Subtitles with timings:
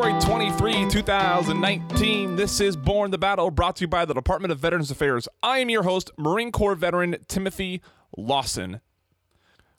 [0.00, 2.34] February 23, 2019.
[2.34, 5.28] This is Borne the Battle, brought to you by the Department of Veterans Affairs.
[5.42, 7.82] I am your host, Marine Corps veteran Timothy
[8.16, 8.80] Lawson.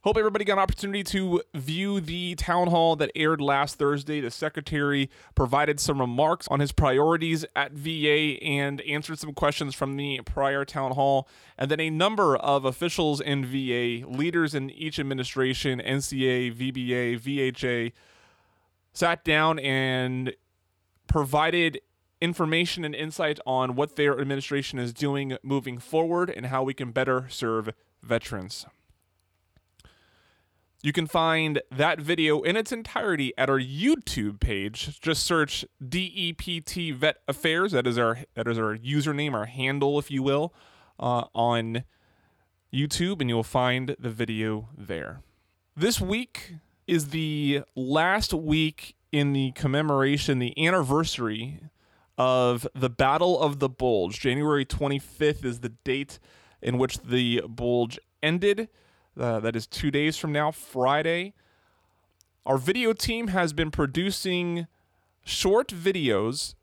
[0.03, 4.21] Hope everybody got an opportunity to view the town hall that aired last Thursday.
[4.21, 9.97] The secretary provided some remarks on his priorities at VA and answered some questions from
[9.97, 11.27] the prior town hall.
[11.57, 17.91] And then a number of officials in VA, leaders in each administration, NCA, VBA, VHA,
[18.93, 20.33] sat down and
[21.07, 21.81] provided
[22.21, 26.91] information and insight on what their administration is doing moving forward and how we can
[26.91, 27.71] better serve
[28.03, 28.65] veterans.
[30.83, 34.99] You can find that video in its entirety at our YouTube page.
[34.99, 37.71] Just search DEPT Vet Affairs.
[37.73, 40.53] That is our that is our username, our handle, if you will,
[40.99, 41.83] uh, on
[42.73, 45.21] YouTube, and you'll find the video there.
[45.75, 46.55] This week
[46.91, 51.61] is the last week in the commemoration, the anniversary
[52.17, 54.19] of the Battle of the Bulge.
[54.19, 56.19] January 25th is the date
[56.61, 58.67] in which the Bulge ended.
[59.17, 61.33] Uh, that is two days from now, Friday.
[62.45, 64.67] Our video team has been producing
[65.23, 66.55] short videos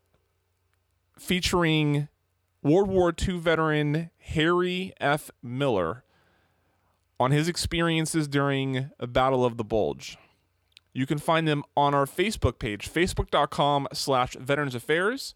[1.17, 2.07] featuring
[2.61, 5.31] World War II veteran Harry F.
[5.41, 6.03] Miller
[7.19, 10.17] on his experiences during the Battle of the Bulge.
[10.93, 15.35] You can find them on our Facebook page, facebook.com slash veterans affairs.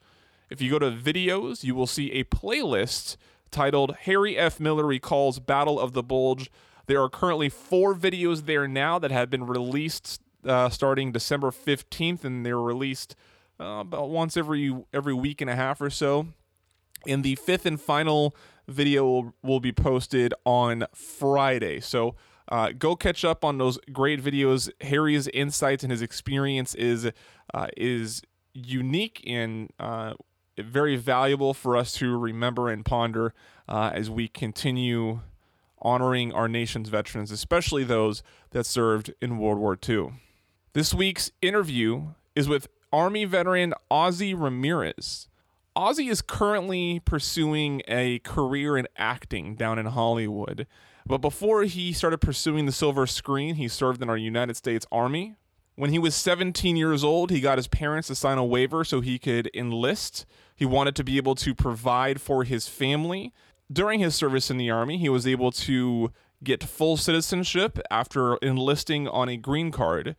[0.50, 3.18] If you go to videos, you will see a playlist
[3.52, 4.60] titled Harry F.
[4.60, 6.50] Miller Recalls Battle of the Bulge
[6.86, 12.24] there are currently four videos there now that have been released uh, starting December 15th,
[12.24, 13.16] and they're released
[13.60, 16.28] uh, about once every every week and a half or so.
[17.06, 18.36] In the fifth and final
[18.68, 21.80] video will, will be posted on Friday.
[21.80, 22.16] So
[22.50, 24.70] uh, go catch up on those great videos.
[24.82, 27.10] Harry's insights and his experience is
[27.54, 28.22] uh, is
[28.54, 30.14] unique and uh,
[30.58, 33.34] very valuable for us to remember and ponder
[33.68, 35.22] uh, as we continue
[35.82, 40.14] honoring our nation's veterans, especially those that served in World War II.
[40.74, 45.28] This week's interview is with Army veteran Ozzy Ramirez.
[45.76, 50.68] Ozzy is currently pursuing a career in acting down in Hollywood.
[51.06, 55.36] But before he started pursuing the silver screen, he served in our United States Army.
[55.76, 59.02] When he was 17 years old, he got his parents to sign a waiver so
[59.02, 60.26] he could enlist.
[60.56, 63.34] He wanted to be able to provide for his family
[63.74, 66.12] during his service in the Army, he was able to
[66.44, 70.16] get full citizenship after enlisting on a green card.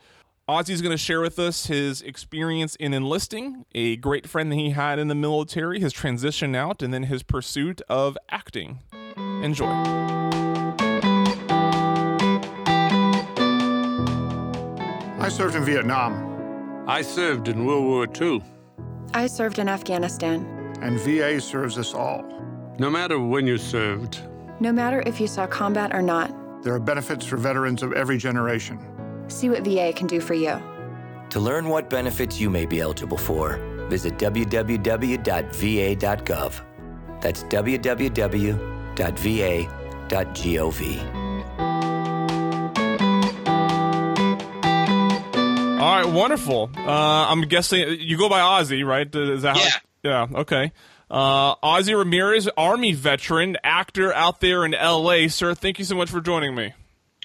[0.47, 4.71] Ozzy's going to share with us his experience in enlisting, a great friend that he
[4.71, 8.81] had in the military, his transition out, and then his pursuit of acting.
[9.16, 9.71] Enjoy.
[15.19, 16.84] I served in Vietnam.
[16.87, 18.43] I served in World War II.
[19.15, 20.44] I served in Afghanistan.
[20.82, 22.22] And VA serves us all.
[22.78, 24.21] No matter when you served,
[24.61, 26.31] No matter if you saw combat or not,
[26.62, 28.78] There are benefits for veterans of every generation.
[29.29, 30.61] See what VA can do for you.
[31.31, 33.57] To learn what benefits you may be eligible for,
[33.89, 35.21] visit www.va.gov.
[37.21, 38.55] That's www.va.gov.
[45.81, 46.71] All right, wonderful.
[46.77, 49.12] Uh, I'm guessing you go by Ozzy, right?
[49.15, 50.73] Is that how- yeah, okay.
[51.11, 55.29] Uh, Ozzy Ramirez, Army veteran, actor out there in L.A.
[55.29, 56.73] Sir, thank you so much for joining me.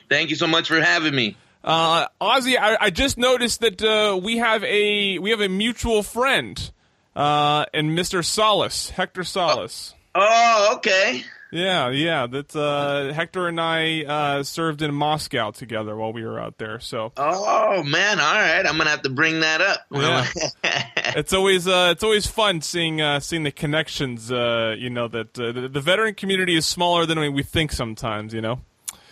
[0.10, 1.38] Thank you so much for having me.
[1.64, 6.04] Uh, Ozzy, I, I just noticed that uh, we have a we have a mutual
[6.04, 6.72] friend,
[7.16, 8.24] uh, and Mr.
[8.24, 9.94] Solis, Hector Solis.
[10.16, 11.24] Oh, okay.
[11.52, 12.28] Yeah, yeah.
[12.28, 16.80] That uh, Hector and I uh, served in Moscow together while we were out there.
[16.80, 18.66] So Oh man, all right.
[18.66, 19.86] I'm gonna have to bring that up.
[19.90, 20.28] Yeah.
[21.16, 24.32] it's always uh, it's always fun seeing uh, seeing the connections.
[24.32, 28.34] Uh, you know that uh, the, the veteran community is smaller than we think sometimes.
[28.34, 28.60] You know.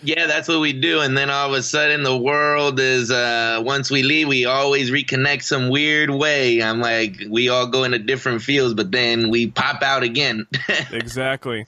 [0.04, 1.02] Yeah, that's what we do.
[1.02, 4.92] And then all of a sudden, the world is uh, once we leave, we always
[4.92, 6.62] reconnect some weird way.
[6.62, 10.48] I'm like, we all go into different fields, but then we pop out again.
[10.92, 11.66] exactly.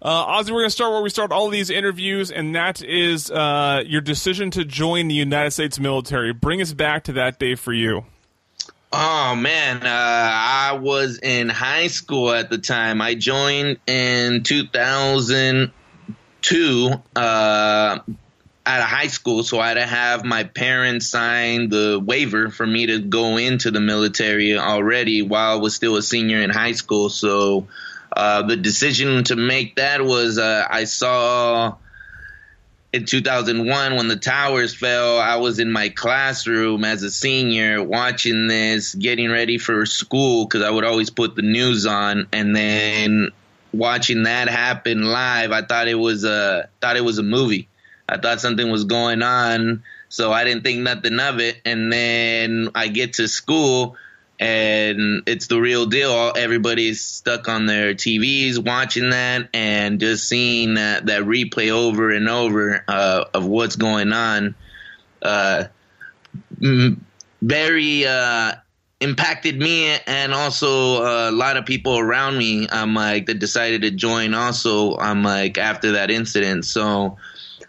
[0.00, 3.30] Uh, Ozzy, we're going to start where we start all these interviews, and that is
[3.30, 6.32] uh, your decision to join the United States military.
[6.32, 8.04] Bring us back to that day for you.
[8.92, 13.00] Oh man, uh, I was in high school at the time.
[13.00, 14.42] I joined in
[16.42, 17.98] 2002 uh,
[18.64, 22.66] at a high school, so I had to have my parents sign the waiver for
[22.66, 26.72] me to go into the military already while I was still a senior in high
[26.72, 27.08] school.
[27.08, 27.66] So
[28.16, 31.76] uh, the decision to make that was uh, I saw
[32.92, 38.48] in 2001 when the towers fell, I was in my classroom as a senior watching
[38.48, 43.30] this, getting ready for school because I would always put the news on, and then
[43.72, 47.68] watching that happen live, I thought it was a thought it was a movie.
[48.08, 51.56] I thought something was going on, so I didn't think nothing of it.
[51.64, 53.96] And then I get to school
[54.42, 56.32] and it's the real deal.
[56.36, 62.28] Everybody's stuck on their TVs watching that and just seeing that, that replay over and
[62.28, 64.56] over uh, of what's going on.
[65.22, 65.64] Uh,
[67.40, 68.52] very uh,
[69.02, 72.68] impacted me and also a lot of people around me.
[72.70, 74.34] I'm like that decided to join.
[74.34, 77.18] Also, I'm like after that incident, so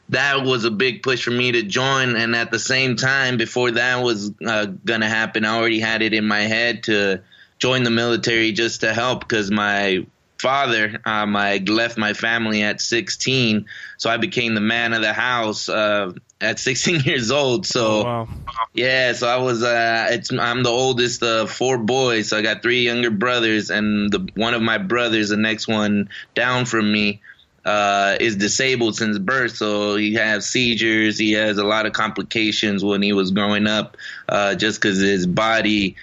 [0.10, 2.16] that was a big push for me to join.
[2.16, 6.14] And at the same time, before that was uh, gonna happen, I already had it
[6.14, 7.22] in my head to
[7.58, 10.06] join the military just to help because my
[10.44, 13.66] father, um, I left my family at 16,
[13.98, 16.12] so I became the man of the house uh,
[16.42, 17.66] at 16 years old.
[17.66, 18.28] So Oh, wow.
[18.74, 22.28] yeah, so I was uh, it's I'm the oldest of four boys.
[22.28, 26.10] So I got three younger brothers, and the one of my brothers, the next one
[26.36, 27.22] down from me,
[27.64, 29.56] uh, is disabled since birth.
[29.56, 31.18] So he has seizures.
[31.18, 33.96] He has a lot of complications when he was growing up,
[34.28, 35.96] uh, just because his body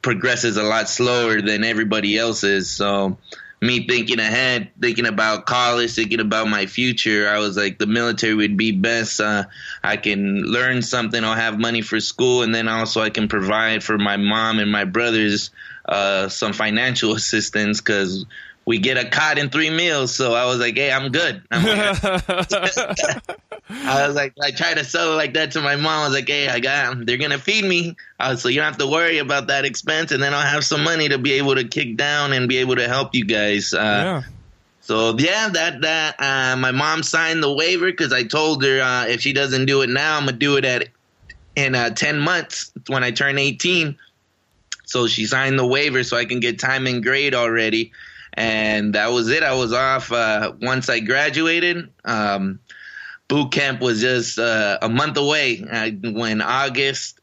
[0.00, 2.70] progresses a lot slower than everybody else's.
[2.70, 3.18] So
[3.60, 8.34] me thinking ahead, thinking about college, thinking about my future, I was like, the military
[8.34, 9.20] would be best.
[9.20, 9.44] Uh,
[9.82, 11.22] I can learn something.
[11.24, 14.70] I'll have money for school, and then also I can provide for my mom and
[14.70, 15.50] my brothers
[15.86, 18.26] uh, some financial assistance because
[18.66, 20.14] we get a cot in three meals.
[20.14, 21.42] So I was like, hey, I'm good.
[21.50, 21.64] I'm
[23.70, 25.86] I was like, I tried to sell it like that to my mom.
[26.02, 28.78] I was like, hey, I got, they're gonna feed me, uh, so you don't have
[28.78, 31.64] to worry about that expense, and then I'll have some money to be able to
[31.64, 33.74] kick down and be able to help you guys.
[33.74, 34.22] Uh, yeah.
[34.82, 39.06] So yeah, that that uh, my mom signed the waiver because I told her uh,
[39.06, 40.88] if she doesn't do it now, I'm gonna do it at
[41.56, 43.96] in uh, ten months when I turn 18.
[44.84, 47.90] So she signed the waiver so I can get time and grade already,
[48.36, 49.42] and that was it.
[49.42, 51.90] I was off uh, once I graduated.
[52.04, 52.60] Um,
[53.28, 55.64] boot camp was just uh, a month away.
[55.70, 57.18] I, when August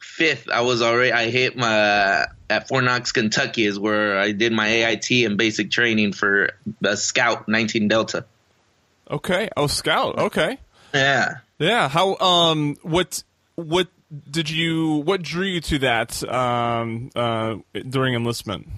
[0.00, 1.12] fifth, I was already.
[1.12, 5.70] I hit my at Fort Knox, Kentucky, is where I did my AIT and basic
[5.70, 8.24] training for the Scout 19 Delta.
[9.10, 9.48] Okay.
[9.56, 10.18] Oh, scout.
[10.18, 10.58] Okay.
[10.92, 11.36] Yeah.
[11.58, 11.88] Yeah.
[11.88, 12.16] How?
[12.16, 12.76] Um.
[12.82, 13.22] What?
[13.54, 13.88] What
[14.30, 14.96] did you?
[14.96, 16.22] What drew you to that?
[16.28, 17.10] Um.
[17.14, 17.56] Uh.
[17.88, 18.68] During enlistment.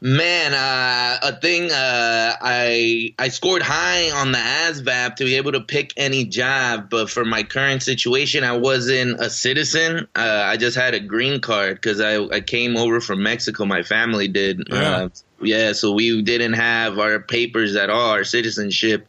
[0.00, 1.72] Man, uh, a thing.
[1.72, 6.88] Uh, I I scored high on the ASVAB to be able to pick any job,
[6.88, 10.06] but for my current situation, I wasn't a citizen.
[10.14, 13.64] Uh, I just had a green card because I I came over from Mexico.
[13.64, 14.68] My family did.
[14.70, 14.76] Yeah.
[14.76, 15.08] Uh,
[15.42, 15.72] yeah.
[15.72, 19.08] So we didn't have our papers at all, our citizenship.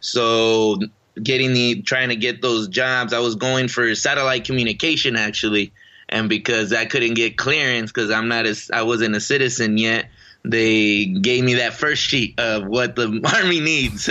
[0.00, 0.78] So
[1.22, 5.74] getting the trying to get those jobs, I was going for satellite communication actually,
[6.08, 10.06] and because I couldn't get clearance because I'm not as I wasn't a citizen yet
[10.44, 13.04] they gave me that first sheet of what the
[13.34, 14.04] army needs.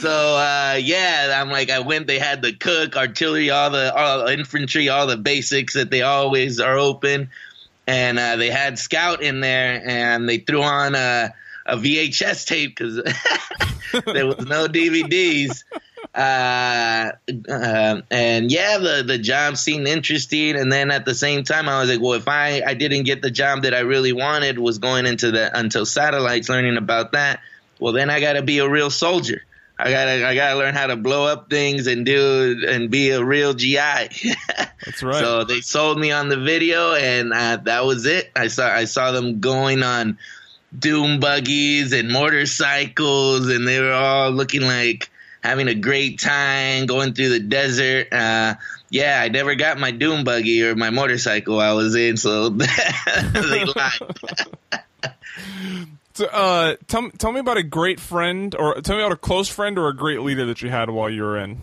[0.00, 2.06] so uh, yeah, I'm like I went.
[2.06, 6.60] They had the cook, artillery, all the all infantry, all the basics that they always
[6.60, 7.30] are open,
[7.86, 11.32] and uh, they had scout in there, and they threw on a,
[11.66, 12.96] a VHS tape because
[14.06, 15.64] there was no DVDs.
[16.16, 17.12] Uh,
[17.50, 20.56] uh, and yeah, the the job seemed interesting.
[20.56, 23.20] And then at the same time, I was like, well, if I I didn't get
[23.20, 27.40] the job that I really wanted, was going into the until satellites, learning about that.
[27.78, 29.42] Well, then I got to be a real soldier.
[29.78, 33.22] I gotta I gotta learn how to blow up things and do and be a
[33.22, 33.76] real GI.
[33.76, 35.20] That's right.
[35.20, 38.30] So they sold me on the video, and uh, that was it.
[38.34, 40.16] I saw I saw them going on
[40.78, 45.10] doom buggies and motorcycles, and they were all looking like
[45.46, 48.12] having a great time going through the desert.
[48.12, 48.54] Uh,
[48.90, 53.64] yeah, I never got my doom buggy or my motorcycle I was in, so they
[53.64, 54.00] lied.
[56.14, 59.50] So, uh, tell tell me about a great friend, or tell me about a close
[59.50, 61.60] friend or a great leader that you had while you were in.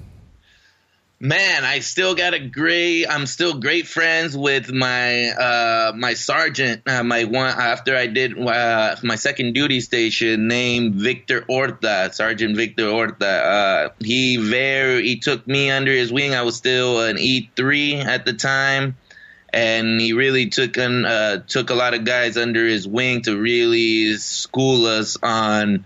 [1.24, 3.06] Man, I still got a great.
[3.10, 6.82] I'm still great friends with my uh, my sergeant.
[6.86, 12.58] Uh, my one after I did uh, my second duty station, named Victor Orta, Sergeant
[12.58, 13.26] Victor Orta.
[13.26, 16.36] Uh, he very he took me under his wing.
[16.36, 18.98] I was still an E three at the time,
[19.48, 23.38] and he really took an, uh, took a lot of guys under his wing to
[23.38, 25.86] really school us on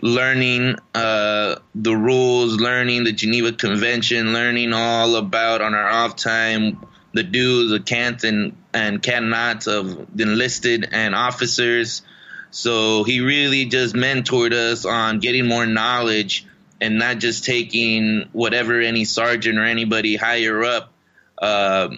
[0.00, 6.78] learning uh, the rules, learning the Geneva Convention, learning all about on our off time
[7.14, 12.02] the do's, the can'ts, and, and cannots of the enlisted and officers.
[12.50, 16.46] So he really just mentored us on getting more knowledge
[16.80, 20.92] and not just taking whatever any sergeant or anybody higher up
[21.38, 21.88] uh,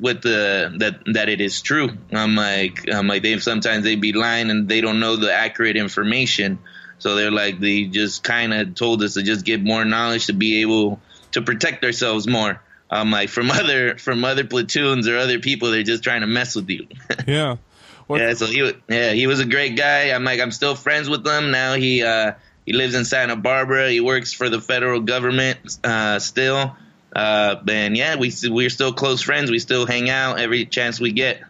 [0.00, 1.90] with the that that it is true.
[2.12, 5.76] I'm like I'm like they sometimes they be lying and they don't know the accurate
[5.76, 6.58] information.
[7.02, 10.32] So they're like they just kind of told us to just get more knowledge to
[10.32, 11.00] be able
[11.32, 12.60] to protect ourselves more.
[12.88, 16.54] I'm like from other from other platoons or other people, they're just trying to mess
[16.54, 16.86] with you.
[17.26, 17.56] Yeah.
[18.08, 20.10] What, yeah, so he yeah he was a great guy.
[20.10, 21.74] I'm like I'm still friends with him now.
[21.74, 22.32] He uh,
[22.66, 23.90] he lives in Santa Barbara.
[23.90, 26.76] He works for the federal government uh, still.
[27.14, 29.50] Uh, and yeah, we we're still close friends.
[29.50, 31.42] We still hang out every chance we get.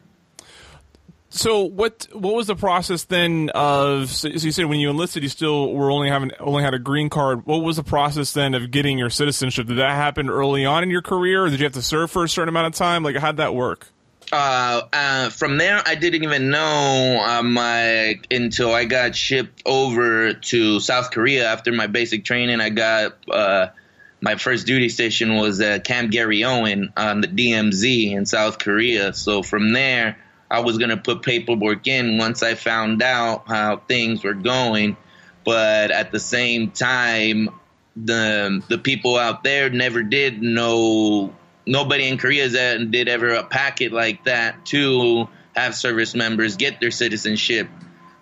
[1.35, 5.31] So what what was the process then of so you said when you enlisted you
[5.31, 7.47] still were only having only had a green card.
[7.47, 9.67] What was the process then of getting your citizenship?
[9.67, 12.25] Did that happen early on in your career or did you have to serve for
[12.25, 13.03] a certain amount of time?
[13.03, 13.89] Like how'd that work?
[14.31, 20.35] Uh, uh, from there, I didn't even know um, my until I got shipped over
[20.35, 22.61] to South Korea after my basic training.
[22.61, 23.69] I got uh,
[24.21, 29.15] my first duty station was at Camp Gary Owen on the DMZ in South Korea.
[29.15, 30.19] So from there,
[30.53, 34.99] I was gonna put paperwork in once I found out how things were going.
[35.45, 37.49] But at the same time,
[37.97, 41.35] the the people out there never did know
[41.67, 46.91] nobody in Korea did ever a packet like that to have service members get their
[46.91, 47.69] citizenship.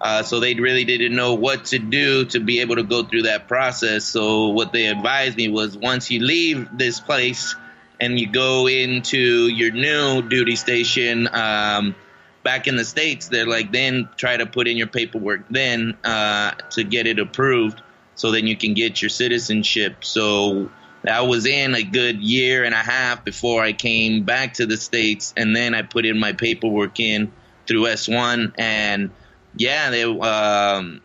[0.01, 3.23] Uh, so they really didn't know what to do to be able to go through
[3.23, 4.05] that process.
[4.05, 7.55] So what they advised me was once you leave this place
[8.01, 11.95] and you go into your new duty station um,
[12.43, 16.53] back in the states, they're like then try to put in your paperwork then uh,
[16.71, 17.83] to get it approved,
[18.15, 20.05] so then you can get your citizenship.
[20.05, 20.71] So
[21.09, 24.77] I was in a good year and a half before I came back to the
[24.77, 27.33] states, and then I put in my paperwork in
[27.67, 29.11] through S1, and
[29.57, 31.01] yeah, they um,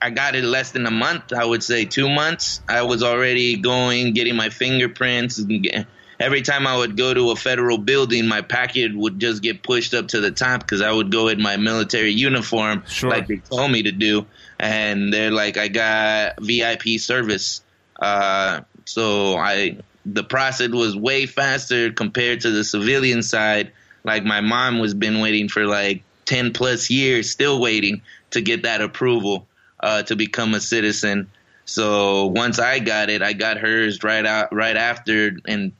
[0.00, 1.32] I got it less than a month.
[1.32, 2.60] I would say two months.
[2.68, 5.38] I was already going, getting my fingerprints.
[5.38, 5.86] and
[6.20, 9.94] Every time I would go to a federal building, my packet would just get pushed
[9.94, 13.10] up to the top because I would go in my military uniform, Sure.
[13.10, 14.26] like they told me to do.
[14.58, 17.62] And they're like, I got VIP service.
[18.00, 23.72] Uh, so I the process was way faster compared to the civilian side.
[24.04, 28.62] Like my mom was been waiting for like ten plus years, still waiting to get
[28.62, 29.46] that approval
[29.80, 31.30] uh, to become a citizen.
[31.64, 35.72] So once I got it, I got hers right out right after in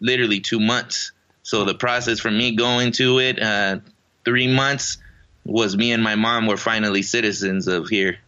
[0.00, 1.12] literally two months.
[1.42, 3.78] So the process for me going to it, uh,
[4.24, 4.98] three months,
[5.44, 8.18] was me and my mom were finally citizens of here.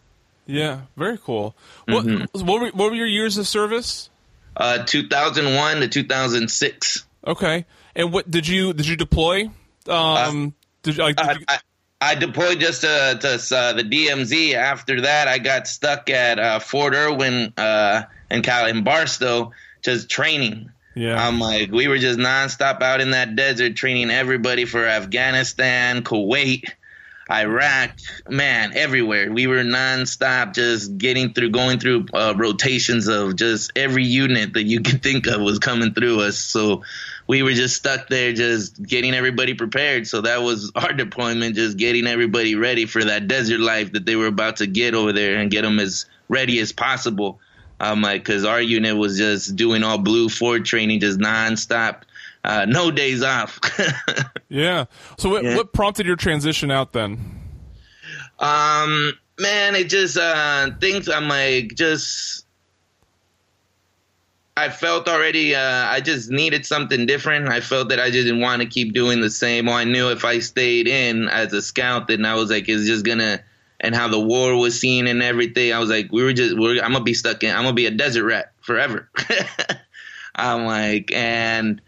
[0.45, 1.55] Yeah, very cool.
[1.87, 2.45] What Mm-hmm.
[2.45, 4.09] what, were, what were your years of service?
[4.57, 7.05] Uh, 2001 to 2006.
[7.25, 7.65] Okay.
[7.95, 9.49] And what did you did you deploy?
[9.87, 11.59] Um did like, did I, you- I,
[12.01, 14.55] I deployed just to, to uh, the DMZ.
[14.55, 20.09] After that, I got stuck at uh, Fort Irwin uh, in Cal in Barstow, just
[20.09, 20.69] training.
[20.95, 21.27] Yeah.
[21.27, 26.69] I'm like, we were just nonstop out in that desert training everybody for Afghanistan, Kuwait,
[27.31, 27.97] Iraq,
[28.29, 29.31] man, everywhere.
[29.31, 34.63] We were nonstop just getting through, going through uh, rotations of just every unit that
[34.63, 36.37] you could think of was coming through us.
[36.37, 36.83] So
[37.25, 40.07] we were just stuck there, just getting everybody prepared.
[40.07, 44.15] So that was our deployment, just getting everybody ready for that desert life that they
[44.15, 47.39] were about to get over there and get them as ready as possible.
[47.79, 52.03] Um, like, cause our unit was just doing all BLUFOR training, just nonstop,
[52.45, 53.59] uh, no days off.
[54.49, 54.85] yeah.
[55.17, 55.55] So what Yeah.
[55.57, 57.39] what prompted your transition out then?
[58.39, 62.45] um, man, it just, uh, things I'm like, just,
[64.55, 67.49] I felt already, uh, I just needed something different.
[67.49, 69.65] I felt that I just didn't want to keep doing the same.
[69.65, 72.85] Well, I knew if I stayed in as a scout, then I was like, it's
[72.85, 73.39] just gonna,
[73.83, 75.73] and how the war was seen and everything.
[75.73, 77.85] I was like, we were just, we're, I'm gonna be stuck in, I'm gonna be
[77.85, 79.09] a desert rat forever.
[80.35, 81.81] I'm like, and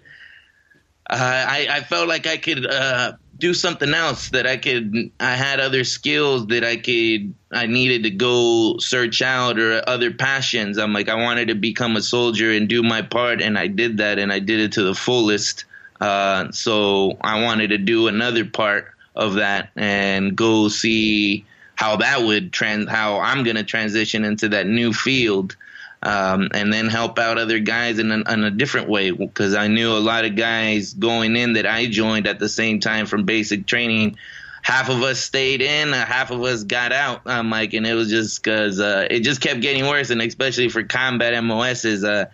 [1.10, 5.12] I, I felt like I could uh, do something else that I could.
[5.20, 7.34] I had other skills that I could.
[7.52, 10.78] I needed to go search out or other passions.
[10.78, 13.98] I'm like I wanted to become a soldier and do my part, and I did
[13.98, 15.66] that, and I did it to the fullest.
[16.02, 22.24] Uh, so I wanted to do another part of that and go see how that
[22.24, 25.55] would trans how I'm going to transition into that new field
[26.01, 29.67] um, and then help out other guys in, an, in a different way because I
[29.67, 33.24] knew a lot of guys going in that I joined at the same time from
[33.25, 34.17] basic training.
[34.62, 37.22] Half of us stayed in, uh, half of us got out.
[37.25, 40.70] I'm like, and it was just because uh, it just kept getting worse, and especially
[40.70, 42.25] for combat MOSs, uh,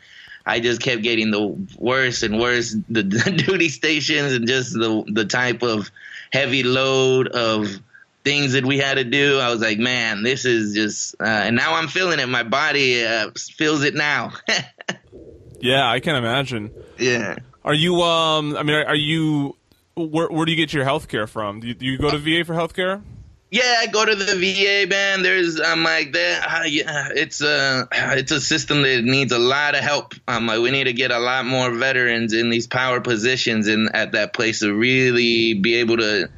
[0.46, 2.76] I just kept getting the worse and worse.
[2.90, 5.92] The, the duty stations and just the the type of
[6.32, 7.82] heavy load of
[8.24, 9.40] things that we had to do.
[9.40, 12.28] I was like, man, this is just, uh, and now I'm feeling it.
[12.28, 14.34] My body uh, feels it now.
[15.62, 16.72] Yeah, I can imagine.
[16.98, 17.36] yeah.
[17.64, 18.02] Are you?
[18.02, 19.56] Um, I mean, are, are you?
[19.96, 21.60] Where, where do you get your health care from?
[21.60, 23.02] Do you, do you go to VA for health care?
[23.52, 25.22] Yeah, I go to the VA, man.
[25.22, 26.62] There's, I'm like, that.
[26.62, 30.16] Uh, yeah, it's a, it's a system that needs a lot of help.
[30.28, 33.94] I'm like, we need to get a lot more veterans in these power positions and
[33.94, 36.30] at that place to really be able to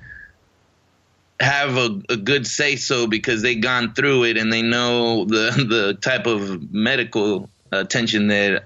[1.43, 5.51] have a, a good say so because they've gone through it and they know the
[5.69, 8.65] the type of medical attention that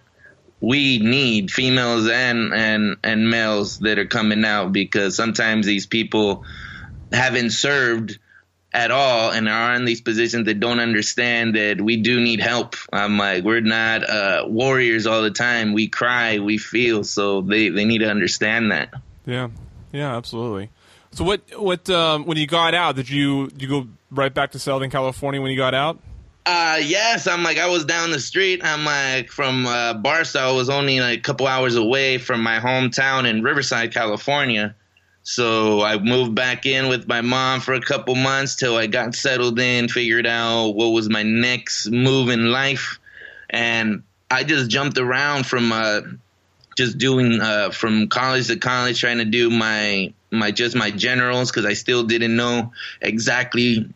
[0.60, 6.46] we need females and and and males that are coming out because sometimes these people
[7.12, 8.18] haven't served
[8.74, 12.76] at all and are in these positions that don't understand that we do need help.
[12.92, 15.74] I'm like, we're not uh, warriors all the time.
[15.74, 18.94] We cry, we feel, so they, they need to understand that.
[19.26, 19.50] Yeah,
[19.92, 20.70] yeah, absolutely.
[21.18, 21.42] So what?
[21.58, 21.90] What?
[21.90, 25.42] Um, when you got out, did you did you go right back to Southern California
[25.42, 25.98] when you got out?
[26.46, 28.62] Uh, yes, I'm like, I was down the street.
[28.64, 32.60] I'm like, from uh, Barstow, I was only like a couple hours away from my
[32.60, 34.76] hometown in Riverside, California.
[35.24, 39.16] So I moved back in with my mom for a couple months till I got
[39.16, 43.00] settled in, figured out what was my next move in life.
[43.50, 46.02] And I just jumped around from uh,
[46.78, 51.50] just doing uh, from college to college, trying to do my my just my generals
[51.50, 53.90] because I still didn't know exactly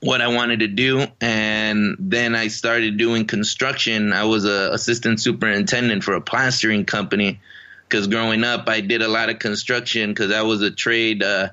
[0.00, 1.06] what I wanted to do.
[1.20, 4.12] And then I started doing construction.
[4.12, 7.40] I was a assistant superintendent for a plastering company
[7.88, 11.24] because growing up I did a lot of construction because that was a trade.
[11.24, 11.48] Uh,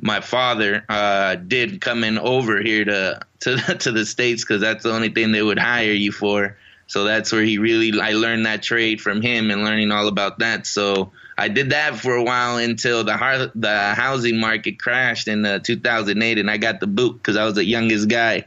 [0.00, 4.92] my father uh, did coming over here to to to the states because that's the
[4.92, 6.56] only thing they would hire you for.
[6.88, 10.40] So that's where he really I learned that trade from him and learning all about
[10.40, 10.66] that.
[10.66, 15.44] So I did that for a while until the har- the housing market crashed in
[15.44, 18.46] uh, 2008, and I got the boot because I was the youngest guy.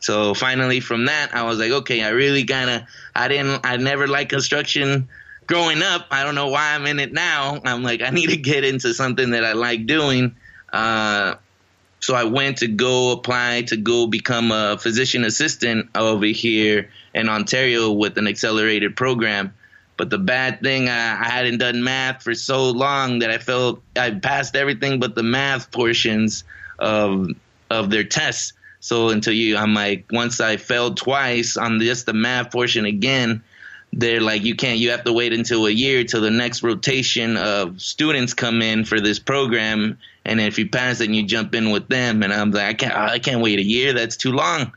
[0.00, 2.82] So finally, from that, I was like, okay, I really kind of
[3.14, 3.64] I didn't.
[3.64, 5.08] I never liked construction
[5.46, 6.06] growing up.
[6.10, 7.60] I don't know why I'm in it now.
[7.64, 10.36] I'm like, I need to get into something that I like doing.
[10.72, 11.36] Uh,
[12.04, 17.30] so I went to go apply to go become a physician assistant over here in
[17.30, 19.54] Ontario with an accelerated program.
[19.96, 23.80] But the bad thing, I, I hadn't done math for so long that I felt
[23.96, 26.44] I passed everything but the math portions
[26.78, 27.28] of
[27.70, 28.52] of their tests.
[28.80, 33.42] So until you, I'm like, once I failed twice on just the math portion again,
[33.96, 34.78] they're like, you can't.
[34.78, 38.84] You have to wait until a year till the next rotation of students come in
[38.84, 42.22] for this program, and if you pass it, you jump in with them.
[42.22, 42.94] And I'm like, I can't.
[42.94, 43.92] I can't wait a year.
[43.92, 44.72] That's too long.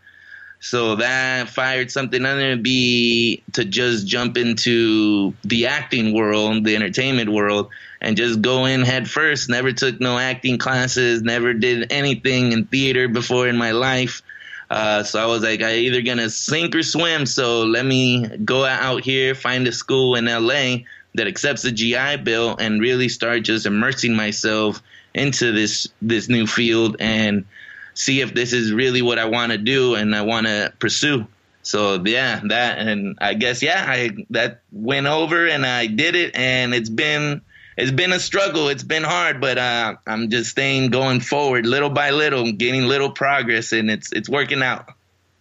[0.59, 7.29] So that fired something under be to just jump into the acting world, the entertainment
[7.31, 7.69] world,
[8.01, 9.49] and just go in head first.
[9.49, 14.23] Never took no acting classes, never did anything in theater before in my life.
[14.69, 17.25] Uh, so I was like, I either gonna sink or swim.
[17.25, 20.83] So let me go out here, find a school in LA
[21.15, 24.81] that accepts the GI Bill, and really start just immersing myself
[25.13, 27.45] into this this new field and
[27.93, 31.25] see if this is really what I want to do and I want to pursue.
[31.63, 36.35] So yeah, that and I guess yeah, I that went over and I did it,
[36.35, 37.41] and it's been
[37.77, 38.67] it's been a struggle.
[38.69, 43.11] It's been hard, but uh, I'm just staying going forward, little by little, getting little
[43.11, 44.89] progress, and it's it's working out.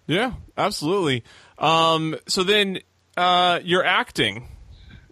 [0.07, 1.25] Yeah, absolutely.
[1.59, 2.79] Um, so then
[3.17, 4.47] uh, you're acting,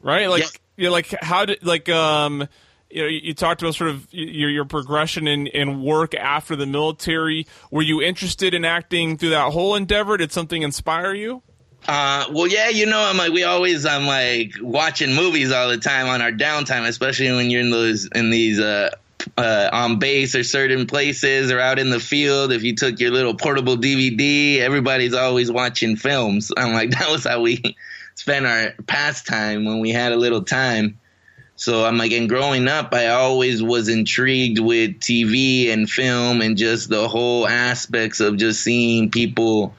[0.02, 0.28] right?
[0.28, 0.48] Like, Yeah.
[0.76, 2.46] you like how did like um,
[2.90, 6.66] you know, you talked about sort of your your progression in, in work after the
[6.66, 7.46] military.
[7.70, 10.16] Were you interested in acting through that whole endeavor?
[10.16, 11.42] Did something inspire you?
[11.86, 15.78] Uh, well, yeah, you know, I'm like, we always, I'm like watching movies all the
[15.78, 18.90] time on our downtime, especially when you're in those, in these, uh,
[19.36, 22.52] uh, on base or certain places or out in the field.
[22.52, 26.50] If you took your little portable DVD, everybody's always watching films.
[26.56, 27.62] I'm like, that was how we
[28.14, 30.98] spent our pastime when we had a little time.
[31.56, 36.56] So I'm like, and growing up, I always was intrigued with TV and film and
[36.56, 39.74] just the whole aspects of just seeing people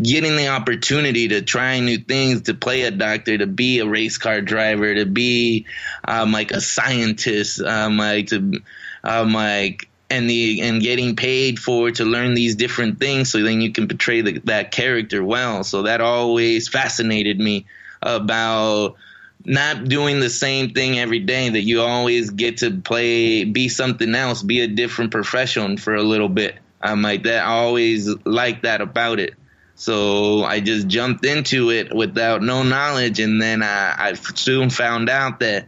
[0.00, 4.18] getting the opportunity to try new things, to play a doctor, to be a race
[4.18, 5.66] car driver, to be
[6.04, 8.60] um, like a scientist, um, like to,
[9.04, 13.60] um, like and the and getting paid for to learn these different things, so then
[13.60, 15.64] you can portray the, that character well.
[15.64, 17.66] So that always fascinated me
[18.02, 18.96] about
[19.44, 24.14] not doing the same thing every day that you always get to play be something
[24.14, 28.62] else be a different profession for a little bit i'm like that i always like
[28.62, 29.34] that about it
[29.78, 35.08] so i just jumped into it without no knowledge and then i, I soon found
[35.08, 35.66] out that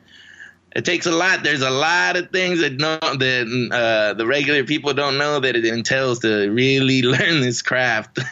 [0.74, 1.42] it takes a lot.
[1.42, 5.56] There's a lot of things that no that uh, the regular people don't know that
[5.56, 8.20] it entails to really learn this craft.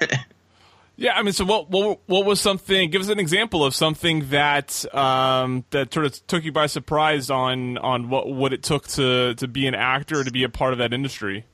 [1.00, 2.90] Yeah, I mean, so what, what what was something?
[2.90, 7.30] Give us an example of something that um, that sort of took you by surprise
[7.30, 10.72] on on what what it took to to be an actor to be a part
[10.72, 11.46] of that industry.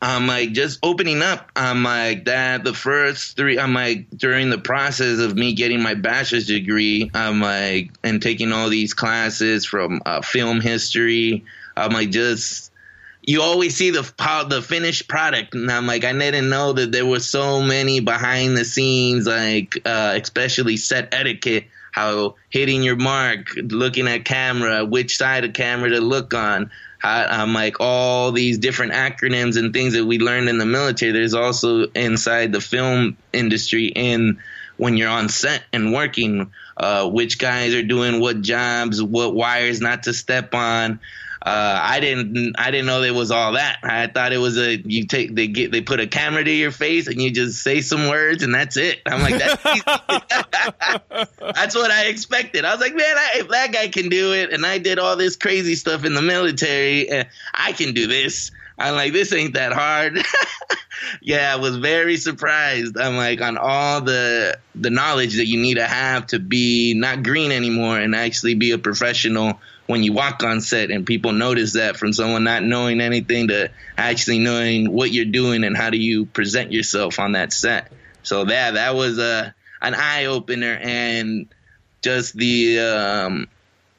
[0.00, 1.50] I'm like just opening up.
[1.56, 2.62] I'm like that.
[2.62, 3.58] The first three.
[3.58, 7.10] I'm like during the process of me getting my bachelor's degree.
[7.14, 11.44] I'm like and taking all these classes from uh, film history.
[11.76, 12.68] I'm like just
[13.28, 14.10] you always see the
[14.48, 18.56] the finished product, and I'm like, I didn't know that there were so many behind
[18.56, 21.64] the scenes, like uh, especially set etiquette,
[21.98, 26.70] how hitting your mark, looking at camera, which side of camera to look on.
[27.02, 31.12] I'm like all these different acronyms and things that we learned in the military.
[31.12, 34.38] There's also inside the film industry and
[34.76, 39.80] when you're on set and working, uh, which guys are doing what jobs, what wires
[39.80, 41.00] not to step on.
[41.40, 43.78] Uh, I didn't I didn't know there was all that.
[43.84, 46.72] I thought it was a you take they get they put a camera to your
[46.72, 49.00] face and you just say some words and that's it.
[49.06, 49.62] I'm like that's
[51.38, 52.64] that's what I expected.
[52.64, 55.16] I was like, man, I, if that guy can do it, and I did all
[55.16, 57.24] this crazy stuff in the military, uh,
[57.54, 58.50] I can do this.
[58.76, 60.18] I'm like, this ain't that hard.
[61.20, 62.98] yeah, I was very surprised.
[62.98, 67.22] I'm like on all the the knowledge that you need to have to be not
[67.22, 71.72] green anymore and actually be a professional when you walk on set and people notice
[71.72, 75.96] that from someone not knowing anything to actually knowing what you're doing and how do
[75.96, 77.90] you present yourself on that set.
[78.22, 81.46] So that that was a an eye opener and
[82.02, 83.48] just the um,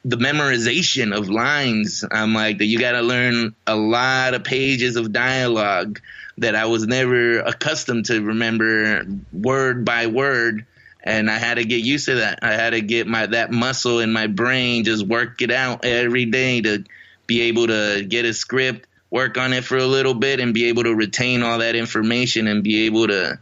[0.04, 2.04] the memorization of lines.
[2.08, 5.98] I'm like that you got to learn a lot of pages of dialogue
[6.38, 10.66] that I was never accustomed to remember word by word
[11.02, 12.40] and I had to get used to that.
[12.42, 16.26] I had to get my that muscle in my brain just work it out every
[16.26, 16.84] day to
[17.26, 20.66] be able to get a script, work on it for a little bit, and be
[20.66, 23.38] able to retain all that information and be able to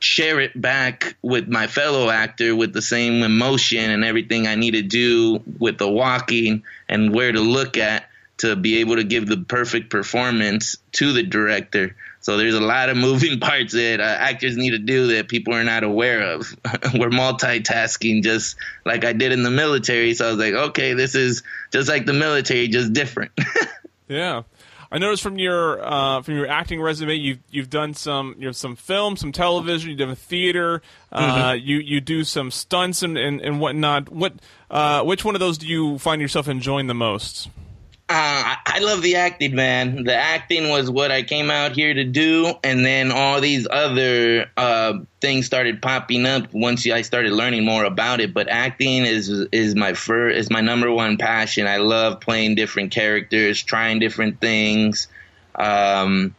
[0.00, 4.72] share it back with my fellow actor with the same emotion and everything I need
[4.72, 9.26] to do with the walking and where to look at to be able to give
[9.26, 11.96] the perfect performance to the director.
[12.20, 15.54] So there's a lot of moving parts that uh, actors need to do that people
[15.54, 16.54] are not aware of.
[16.94, 20.14] We're multitasking just like I did in the military.
[20.14, 23.32] So I was like, okay, this is just like the military, just different.
[24.08, 24.42] yeah.
[24.90, 28.52] I noticed from your uh, from your acting resume, you've you've done some you know
[28.52, 30.80] some film, some television, you've done theater,
[31.12, 31.66] uh, mm-hmm.
[31.66, 34.08] you you do some stunts and, and, and whatnot.
[34.08, 34.32] What
[34.70, 37.50] uh, which one of those do you find yourself enjoying the most?
[38.10, 40.04] Uh, I love the acting, man.
[40.04, 44.50] The acting was what I came out here to do, and then all these other
[44.56, 48.32] uh, things started popping up once I started learning more about it.
[48.32, 51.66] But acting is is my first, is my number one passion.
[51.66, 55.08] I love playing different characters, trying different things.
[55.54, 56.34] Um,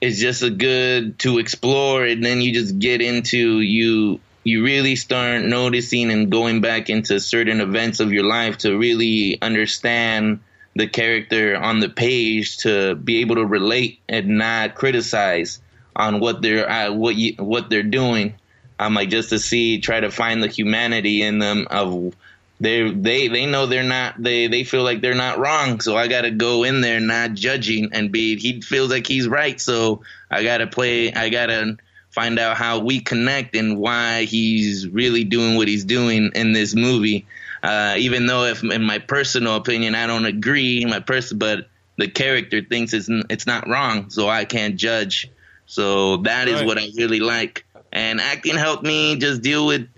[0.00, 4.20] it's just a good to explore, and then you just get into you.
[4.42, 9.36] You really start noticing and going back into certain events of your life to really
[9.42, 10.40] understand
[10.78, 15.60] the character on the page to be able to relate and not criticize
[15.96, 18.34] on what they're uh, what you, what they're doing.
[18.78, 22.14] I'm like just to see try to find the humanity in them of
[22.60, 25.80] they they they know they're not they they feel like they're not wrong.
[25.80, 29.60] So i gotta go in there not judging and be he feels like he's right.
[29.60, 31.76] So i gotta play i gotta
[32.10, 36.72] find out how we connect and why he's really doing what he's doing in this
[36.72, 37.26] movie
[37.62, 42.08] uh, even though if in my personal opinion I don't agree, my person, but the
[42.08, 45.30] character thinks it's it's not wrong, so I can't judge.
[45.66, 46.66] So that is right.
[46.66, 49.88] what I really like, and acting helped me just deal with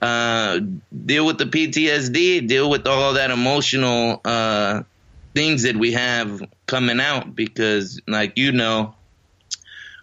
[0.00, 0.58] uh,
[1.06, 4.82] deal with the PTSD, deal with all that emotional uh,
[5.34, 8.94] things that we have coming out because, like you know,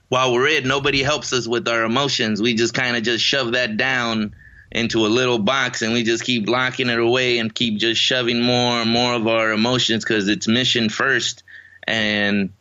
[0.07, 2.41] while we're in, nobody helps us with our emotions.
[2.41, 4.35] We just kind of just shove that down
[4.71, 8.41] into a little box and we just keep locking it away and keep just shoving
[8.41, 11.43] more and more of our emotions because it's mission first.
[11.85, 12.53] And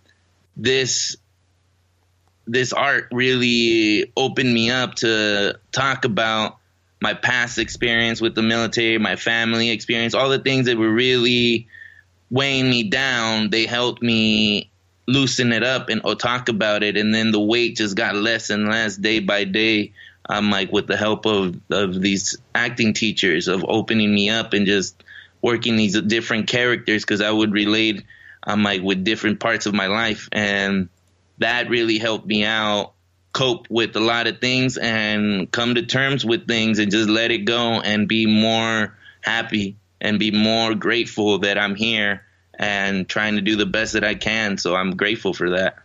[0.56, 1.16] this
[2.46, 6.56] this art really opened me up to talk about
[7.00, 11.68] my past experience with the military my family experience all the things that were really
[12.30, 13.50] weighing me down.
[13.50, 14.70] They helped me
[15.06, 16.96] loosen it up and or talk about it.
[16.96, 19.92] And then the weight just got less and less day by day
[20.28, 24.66] um, like with the help of, of these acting teachers of opening me up and
[24.66, 25.02] just
[25.40, 28.04] working these different characters because I would relate
[28.42, 30.88] um, like with different parts of my life and
[31.38, 32.92] that really helped me out
[33.32, 37.30] cope with a lot of things and come to terms with things and just let
[37.30, 43.36] it go and be more happy and be more grateful that I'm here and trying
[43.36, 44.58] to do the best that I can.
[44.58, 45.78] So I'm grateful for that.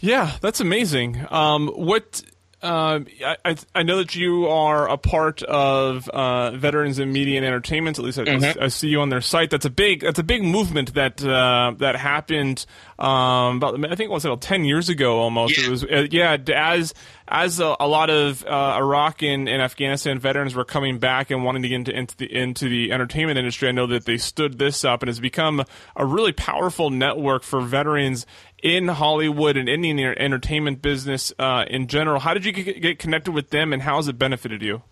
[0.00, 1.24] Yeah, that's amazing.
[1.30, 2.22] Um, what
[2.62, 7.44] um, I, I know that you are a part of uh, Veterans in Media and
[7.44, 7.98] Entertainment.
[7.98, 8.62] At least I, mm-hmm.
[8.62, 9.50] I, see you on their site.
[9.50, 12.64] That's a big that's a big movement that uh, that happened
[12.98, 15.58] um, about I think it was about ten years ago almost.
[15.58, 15.66] Yeah.
[15.66, 16.94] It was uh, yeah as
[17.28, 21.42] as a, a lot of uh, Iraq and, and, Afghanistan veterans were coming back and
[21.42, 23.68] wanting to get into, into the into the entertainment industry.
[23.68, 25.64] I know that they stood this up and has become
[25.96, 28.26] a really powerful network for veterans
[28.66, 32.18] in Hollywood and in the entertainment business uh, in general.
[32.18, 34.82] How did you get connected with them, and how has it benefited you?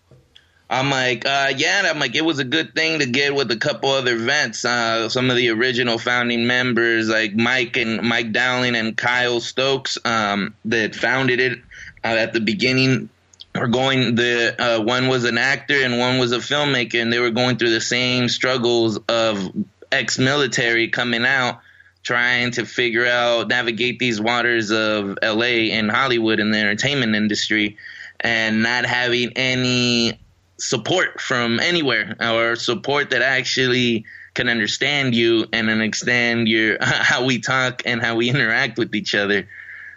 [0.69, 3.57] I'm like, uh, yeah, I'm like, it was a good thing to get with a
[3.57, 4.63] couple other vets.
[4.63, 9.97] Uh, some of the original founding members, like Mike and Mike Dowling and Kyle Stokes,
[10.05, 11.59] um, that founded it
[12.03, 13.09] uh, at the beginning.
[13.53, 17.19] Are going the uh, one was an actor and one was a filmmaker, and they
[17.19, 19.51] were going through the same struggles of
[19.91, 21.59] ex-military coming out
[22.05, 27.75] trying to figure out navigate these waters of LA and Hollywood and the entertainment industry
[28.21, 30.17] and not having any
[30.57, 37.39] support from anywhere or support that actually can understand you and understand your how we
[37.39, 39.47] talk and how we interact with each other.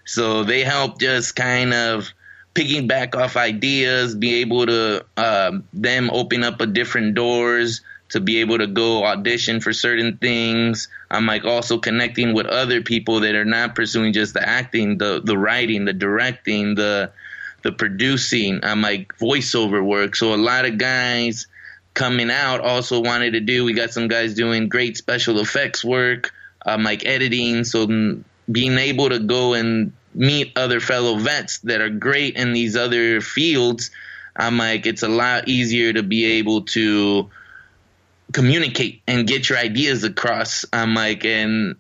[0.07, 2.11] So they help just kind of
[2.55, 8.21] picking back off ideas, be able to uh, them open up a different doors to
[8.21, 10.89] be able to go audition for certain things.
[11.11, 15.21] I'm like also connecting with other people that are not pursuing just the acting, the
[15.23, 17.13] the writing, the directing, the
[17.63, 18.61] the producing.
[18.63, 20.17] I'm like voiceover work.
[20.17, 21.47] So a lot of guys
[21.95, 23.65] coming out also wanted to do.
[23.65, 26.33] We got some guys doing great special effects work.
[26.65, 27.65] I'm like editing.
[27.65, 32.53] So mm, being able to go and meet other fellow vets that are great in
[32.53, 33.91] these other fields.
[34.37, 37.31] I'm like, it's a lot easier to be able to
[38.33, 40.65] communicate and get your ideas across.
[40.73, 41.77] I'm like, and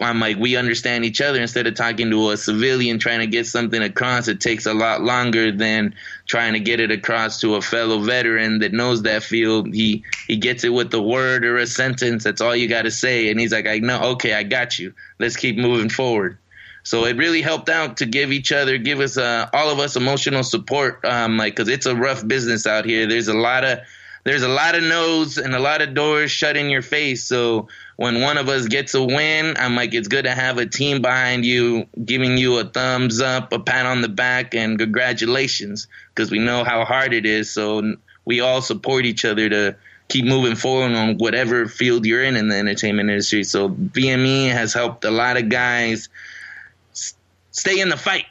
[0.00, 3.46] I'm like, we understand each other instead of talking to a civilian trying to get
[3.46, 4.28] something across.
[4.28, 5.94] It takes a lot longer than
[6.26, 9.72] trying to get it across to a fellow veteran that knows that field.
[9.72, 12.24] He he gets it with a word or a sentence.
[12.24, 14.92] That's all you got to say, and he's like, I know, okay, I got you.
[15.18, 16.38] Let's keep moving forward.
[16.82, 19.96] So it really helped out to give each other, give us uh, all of us
[19.96, 23.06] emotional support, um, like because it's a rough business out here.
[23.06, 23.80] There's a lot of
[24.26, 27.24] there's a lot of no's and a lot of doors shut in your face.
[27.24, 30.66] So when one of us gets a win, I'm like, it's good to have a
[30.66, 35.86] team behind you, giving you a thumbs up, a pat on the back, and congratulations,
[36.12, 37.52] because we know how hard it is.
[37.52, 39.76] So we all support each other to
[40.08, 43.44] keep moving forward on whatever field you're in in the entertainment industry.
[43.44, 46.08] So VME has helped a lot of guys
[47.52, 48.26] stay in the fight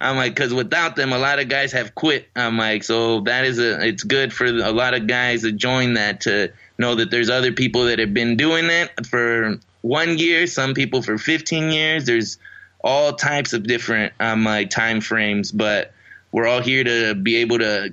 [0.00, 2.28] I'm like, because without them, a lot of guys have quit.
[2.36, 5.94] I'm like, so that is a, it's good for a lot of guys to join
[5.94, 10.46] that to know that there's other people that have been doing it for one year,
[10.46, 12.04] some people for 15 years.
[12.04, 12.38] There's
[12.80, 15.92] all types of different, um, like time frames, but
[16.30, 17.92] we're all here to be able to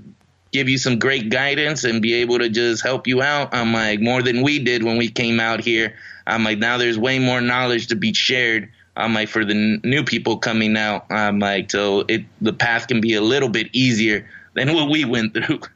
[0.51, 3.53] give you some great guidance and be able to just help you out.
[3.53, 5.95] I'm like, more than we did when we came out here.
[6.27, 9.81] I'm like, now there's way more knowledge to be shared I'm like for the n-
[9.83, 13.67] new people coming out, I'm like so it the path can be a little bit
[13.73, 15.61] easier than what we went through.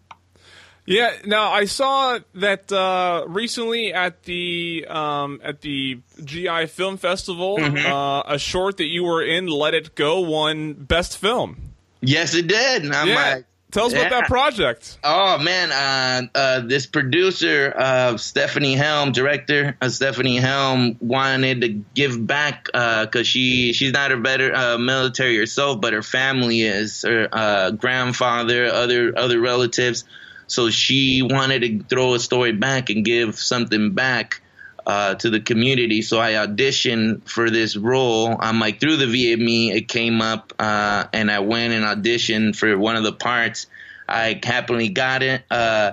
[0.86, 1.12] Yeah.
[1.24, 7.86] Now I saw that uh, recently at the um, at the GI Film Festival, mm-hmm.
[7.86, 11.70] uh, a short that you were in, "Let It Go," won Best Film.
[12.02, 12.86] Yes, it did.
[12.86, 13.16] And I'm yeah.
[13.16, 14.08] like, Tell us yeah.
[14.08, 14.98] about that project.
[15.04, 21.68] Oh man, uh, uh, this producer, uh, Stephanie Helm, director uh, Stephanie Helm, wanted to
[21.94, 26.62] give back because uh, she she's not a better uh, military herself, but her family
[26.62, 30.04] is her grandfather, other other relatives.
[30.48, 34.42] So she wanted to throw a story back and give something back
[34.90, 36.02] uh, to the community.
[36.02, 38.36] So I auditioned for this role.
[38.40, 42.76] I'm like through the VME, it came up, uh, and I went and auditioned for
[42.76, 43.68] one of the parts.
[44.08, 45.44] I happily got it.
[45.52, 45.92] Uh,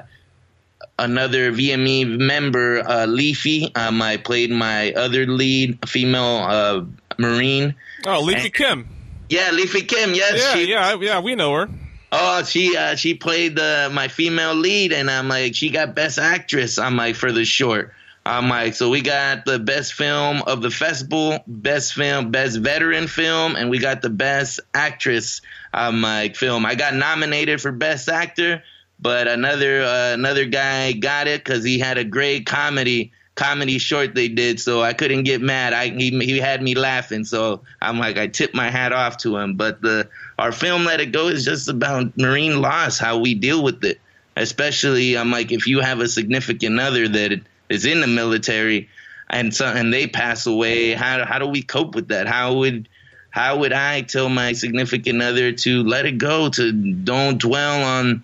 [0.98, 6.84] another VME member, uh, Leafy, um, I played my other lead, female uh,
[7.18, 7.74] Marine.
[8.06, 8.88] Oh, Leafy and, Kim.
[9.28, 10.14] Yeah, Leafy Kim.
[10.14, 10.40] Yes.
[10.40, 11.20] Yeah, she, yeah, yeah.
[11.20, 11.68] We know her.
[12.12, 16.18] Oh, she uh, she played the my female lead, and I'm like, she got best
[16.18, 16.78] actress.
[16.78, 17.92] I'm like for the short.
[18.26, 23.06] I'm like, so we got the best film of the festival, best film, best veteran
[23.06, 25.42] film, and we got the best actress.
[25.72, 26.66] I'm like, film.
[26.66, 28.64] I got nominated for best actor,
[28.98, 34.16] but another uh, another guy got it because he had a great comedy comedy short
[34.16, 35.72] they did, so I couldn't get mad.
[35.72, 39.36] I he, he had me laughing, so I'm like, I tip my hat off to
[39.36, 39.54] him.
[39.54, 43.62] But the our film Let It Go is just about marine loss, how we deal
[43.62, 44.00] with it
[44.38, 48.88] especially I'm like if you have a significant other that is in the military
[49.28, 52.26] and so and they pass away, how how do we cope with that?
[52.26, 52.88] How would
[53.30, 58.22] how would I tell my significant other to let it go, to don't dwell on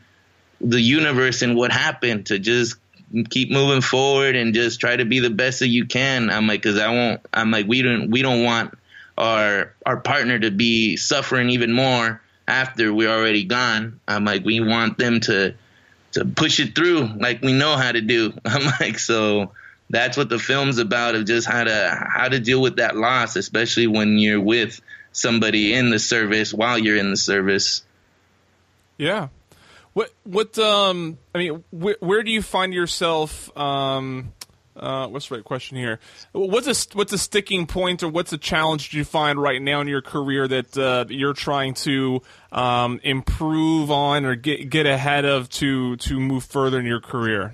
[0.61, 2.77] the universe and what happened, to just
[3.29, 6.31] keep moving forward and just try to be the best that you can.
[6.31, 8.79] I'm like, cause I won't, I'm like, we don't, we don't want
[9.19, 14.01] our, our partner to be suffering even more after we're already gone.
[14.09, 15.55] I'm like, we want them to,
[16.13, 18.33] to push it through like we know how to do.
[18.45, 19.53] I'm like, so
[19.91, 23.37] that's what the film's about of just how to, how to deal with that loss,
[23.37, 24.81] especially when you're with
[25.13, 27.83] somebody in the service while you're in the service.
[28.97, 29.29] Yeah.
[29.93, 34.33] What what um I mean wh- where do you find yourself um
[34.83, 36.01] uh, what's the right question here?
[36.33, 39.81] What's a what's a sticking point or what's a challenge do you find right now
[39.81, 45.25] in your career that uh, you're trying to um, improve on or get get ahead
[45.25, 47.53] of to to move further in your career?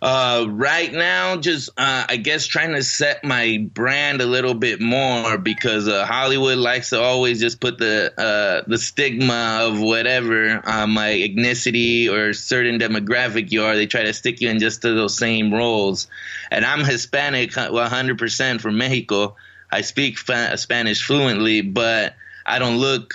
[0.00, 4.80] Uh, right now, just uh, I guess trying to set my brand a little bit
[4.80, 10.62] more because uh, Hollywood likes to always just put the uh, the stigma of whatever
[10.64, 13.74] on my ethnicity or certain demographic you are.
[13.74, 16.06] They try to stick you in just to those same roles.
[16.52, 19.34] And I'm Hispanic, 100% from Mexico.
[19.70, 22.14] I speak Spanish fluently, but
[22.46, 23.14] I don't look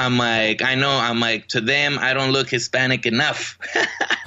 [0.00, 3.58] I'm like, I know, I'm like, to them, I don't look Hispanic enough.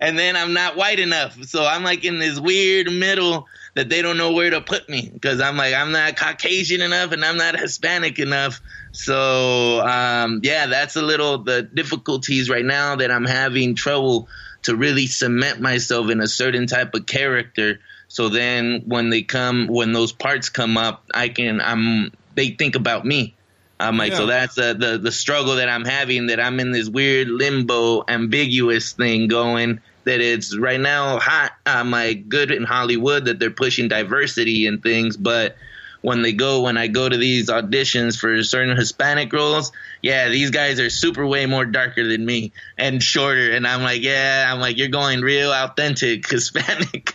[0.00, 1.40] and, then I'm not white enough.
[1.44, 5.08] So I'm like in this weird middle that they don't know where to put me
[5.12, 8.60] because I'm like, I'm not Caucasian enough and I'm not Hispanic enough.
[8.90, 14.28] So, um, yeah, that's a little the difficulties right now that I'm having trouble
[14.62, 17.78] to really cement myself in a certain type of character.
[18.08, 22.74] So then when they come, when those parts come up, I can, I'm, they think
[22.74, 23.35] about me.
[23.78, 24.18] I'm like, yeah.
[24.18, 26.26] so that's uh, the the struggle that I'm having.
[26.26, 29.80] That I'm in this weird limbo, ambiguous thing going.
[30.04, 31.52] That it's right now hot.
[31.66, 35.56] I'm like good in Hollywood that they're pushing diversity and things, but
[36.00, 40.50] when they go when I go to these auditions for certain Hispanic roles, yeah, these
[40.50, 44.60] guys are super way more darker than me and shorter, and I'm like, yeah, I'm
[44.60, 47.12] like, you're going real authentic Hispanic.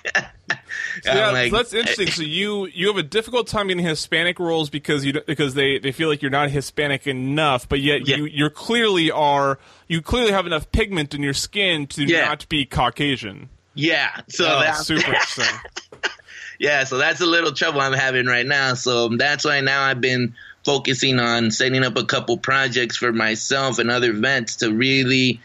[1.04, 2.08] So yeah, like, that's interesting.
[2.08, 5.92] So you you have a difficult time getting Hispanic roles because you because they, they
[5.92, 8.18] feel like you're not Hispanic enough, but yet yeah.
[8.18, 12.26] you you clearly are you clearly have enough pigment in your skin to yeah.
[12.26, 13.50] not be Caucasian.
[13.74, 15.46] Yeah, so oh, that's super interesting.
[16.60, 18.74] yeah, so that's a little trouble I'm having right now.
[18.74, 20.36] So that's why now I've been
[20.66, 25.40] focusing on setting up a couple projects for myself and other vets to really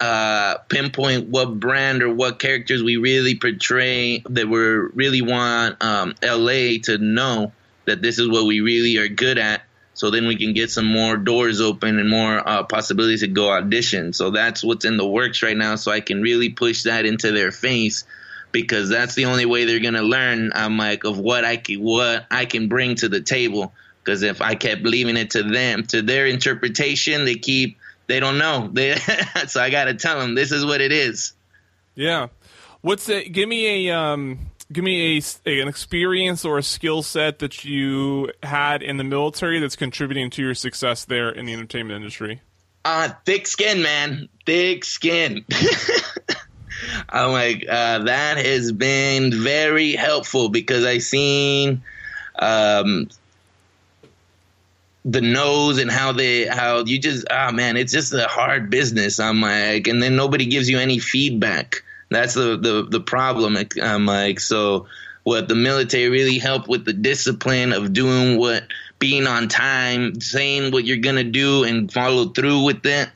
[0.00, 6.14] uh, pinpoint what brand or what characters we really portray that we really want um,
[6.22, 7.52] LA to know
[7.86, 9.62] that this is what we really are good at.
[9.94, 13.50] So then we can get some more doors open and more uh, possibilities to go
[13.50, 14.12] audition.
[14.12, 15.76] So that's what's in the works right now.
[15.76, 18.04] So I can really push that into their face
[18.52, 20.52] because that's the only way they're gonna learn.
[20.54, 23.72] I'm like of what I can what I can bring to the table.
[24.04, 28.38] Because if I kept leaving it to them to their interpretation, they keep they don't
[28.38, 28.70] know.
[28.72, 28.96] They,
[29.46, 31.32] so I got to tell them this is what it is.
[31.94, 32.28] Yeah.
[32.80, 33.32] What's it?
[33.32, 37.64] Give me a um, give me a, a an experience or a skill set that
[37.64, 42.42] you had in the military that's contributing to your success there in the entertainment industry.
[42.84, 44.28] Uh, thick skin, man.
[44.44, 45.44] Thick skin.
[47.08, 51.82] I'm like, uh, that has been very helpful because I've seen
[52.38, 53.08] um,
[55.06, 59.20] the nose and how they how you just ah man it's just a hard business.
[59.20, 61.84] I'm like and then nobody gives you any feedback.
[62.10, 63.56] That's the the, the problem.
[63.80, 64.86] I'm like so
[65.22, 68.64] what the military really helped with the discipline of doing what
[68.98, 73.08] being on time saying what you're gonna do and follow through with it.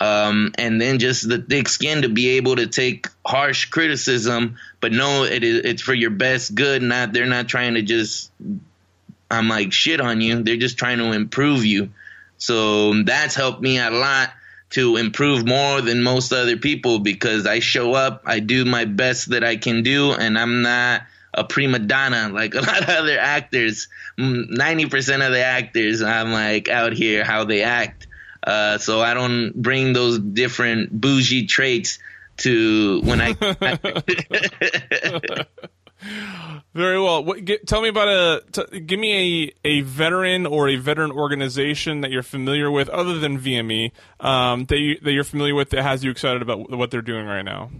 [0.00, 4.90] Um, and then just the thick skin to be able to take harsh criticism but
[4.90, 8.32] know it is it's for your best good not they're not trying to just
[9.30, 10.42] I'm like shit on you.
[10.42, 11.90] They're just trying to improve you.
[12.38, 14.30] So that's helped me a lot
[14.70, 19.30] to improve more than most other people because I show up, I do my best
[19.30, 21.02] that I can do, and I'm not
[21.32, 23.88] a prima donna like a lot of other actors.
[24.18, 28.06] 90% of the actors, I'm like out here how they act.
[28.46, 31.98] Uh, so I don't bring those different bougie traits
[32.38, 33.32] to when I.
[37.66, 38.42] Tell me about a.
[38.52, 43.18] T- give me a, a veteran or a veteran organization that you're familiar with, other
[43.18, 46.90] than VME, um, that you that you're familiar with that has you excited about what
[46.90, 47.70] they're doing right now.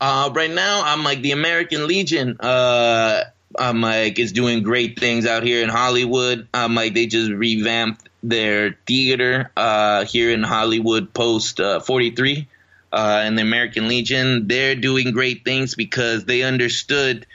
[0.00, 2.36] Uh, right now, I'm like the American Legion.
[2.40, 3.22] Uh,
[3.58, 6.48] I'm like is doing great things out here in Hollywood.
[6.52, 12.48] I'm like they just revamped their theater uh, here in Hollywood Post uh, 43
[12.92, 14.46] uh, and the American Legion.
[14.46, 17.26] They're doing great things because they understood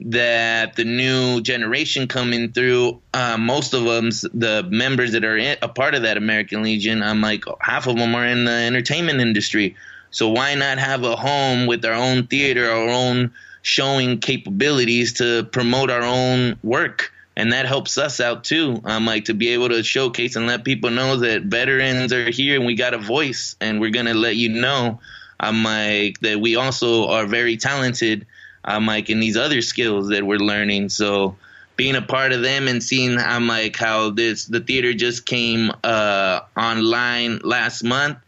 [0.00, 5.56] that the new generation coming through, uh, most of them, the members that are in,
[5.62, 9.20] a part of that American Legion, I'm like, half of them are in the entertainment
[9.20, 9.76] industry.
[10.10, 13.32] So why not have a home with our own theater, our own
[13.62, 17.12] showing capabilities to promote our own work?
[17.36, 18.80] And that helps us out too.
[18.84, 22.56] I'm like to be able to showcase and let people know that veterans are here
[22.56, 25.00] and we got a voice and we're gonna let you know.
[25.38, 28.26] I'm like that we also are very talented.
[28.66, 30.88] I'm like in these other skills that we're learning.
[30.88, 31.36] So
[31.76, 35.72] being a part of them and seeing I'm like how this the theater just came
[35.84, 38.18] uh, online last month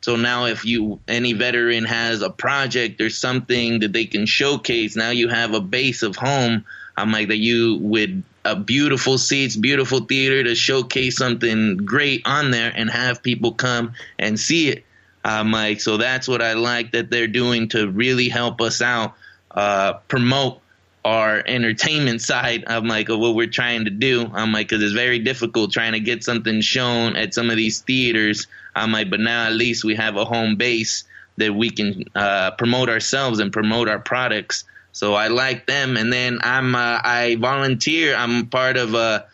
[0.00, 4.96] so now if you any veteran has a project or something that they can showcase,
[4.96, 6.64] now you have a base of home.
[6.96, 12.50] I'm like that you with a beautiful seats, beautiful theater to showcase something great on
[12.50, 14.84] there and have people come and see it.
[15.24, 19.14] I'm like, so that's what I like that they're doing to really help us out,
[19.58, 20.60] uh, promote
[21.04, 22.62] our entertainment side.
[22.68, 24.30] I'm like, of what we're trying to do.
[24.32, 27.80] I'm like, because it's very difficult trying to get something shown at some of these
[27.80, 28.46] theaters.
[28.76, 31.02] I'm like, but now at least we have a home base
[31.38, 34.62] that we can uh, promote ourselves and promote our products.
[34.92, 38.14] So I like them, and then I'm uh, I volunteer.
[38.14, 39.24] I'm part of uh,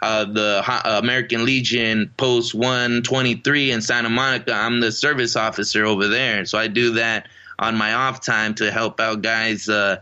[0.00, 4.52] uh, the American Legion Post 123 in Santa Monica.
[4.52, 7.26] I'm the service officer over there, so I do that
[7.62, 9.68] on my off time to help out guys.
[9.68, 10.00] Uh,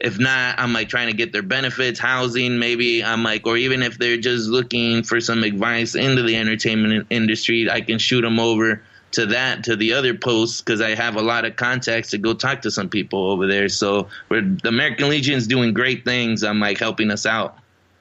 [0.00, 3.82] if not, I'm like trying to get their benefits, housing, maybe I'm like, or even
[3.82, 8.40] if they're just looking for some advice into the entertainment industry, I can shoot them
[8.40, 8.82] over
[9.12, 12.34] to that to the other posts because I have a lot of contacts to go
[12.34, 13.68] talk to some people over there.
[13.68, 16.42] So the American Legion is doing great things.
[16.42, 17.56] I'm like helping us out.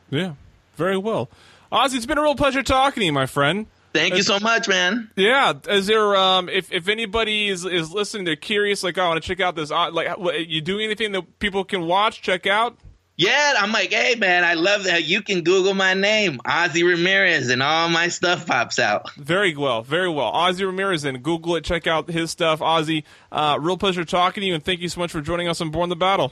[0.09, 0.33] Yeah,
[0.75, 1.29] very well.
[1.71, 3.67] Ozzy, it's been a real pleasure talking to you, my friend.
[3.93, 5.11] Thank you so much, man.
[5.15, 9.21] Yeah, is there um if if anybody is is listening, they're curious, like I want
[9.21, 9.69] to check out this.
[9.71, 10.17] Uh, like,
[10.47, 12.77] you do anything that people can watch, check out?
[13.15, 17.49] Yeah, I'm like, hey man, I love that you can Google my name, Ozzy Ramirez,
[17.49, 19.13] and all my stuff pops out.
[19.13, 20.33] Very well, very well.
[20.33, 22.59] Ozzy Ramirez, and Google it, check out his stuff.
[22.61, 25.61] Ozzy, uh, real pleasure talking to you, and thank you so much for joining us
[25.61, 26.31] on Borne the Battle.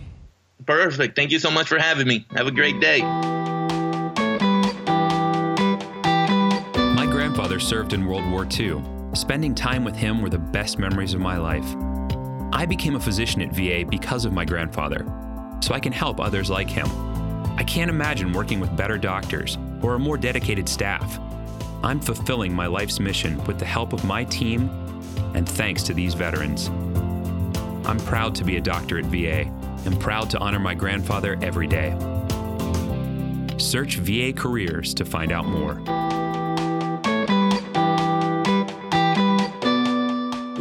[0.65, 1.15] Perfect.
[1.15, 2.25] Thank you so much for having me.
[2.31, 3.01] Have a great day.
[7.41, 8.83] Grandfather served in World War II.
[9.15, 11.65] Spending time with him were the best memories of my life.
[12.53, 15.03] I became a physician at VA because of my grandfather
[15.59, 16.85] so I can help others like him.
[17.57, 21.19] I can't imagine working with better doctors or a more dedicated staff.
[21.81, 24.69] I'm fulfilling my life's mission with the help of my team
[25.33, 26.67] and thanks to these veterans.
[27.87, 29.49] I'm proud to be a doctor at VA
[29.87, 31.97] and proud to honor my grandfather every day.
[33.57, 36.00] Search VA Careers to find out more.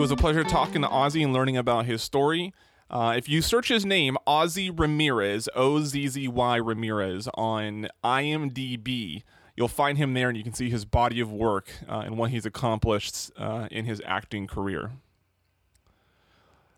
[0.01, 2.55] It was a pleasure talking to Ozzy and learning about his story.
[2.89, 9.25] Uh, if you search his name, Ozzy Ramirez, O Z Z Y Ramirez, on IMDb,
[9.57, 12.31] you'll find him there and you can see his body of work uh, and what
[12.31, 14.93] he's accomplished uh, in his acting career.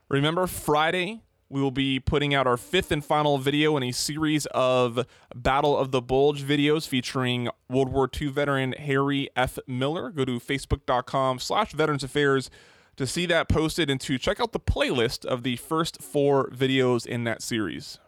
[0.09, 4.47] Remember, Friday, we will be putting out our fifth and final video in a series
[4.47, 9.61] of Battle of the Bulge videos featuring World War II veteran Harry F.
[9.69, 10.11] Miller.
[10.11, 12.51] Go to facebook.com slash veterans affairs
[12.97, 17.07] to see that posted and to check out the playlist of the first four videos
[17.07, 17.99] in that series.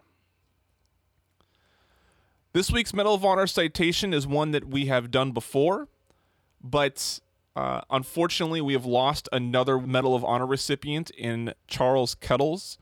[2.53, 5.89] This week's Medal of Honor citation is one that we have done before,
[6.63, 7.19] but
[7.55, 12.77] uh, unfortunately, we have lost another Medal of Honor recipient in Charles Kettles.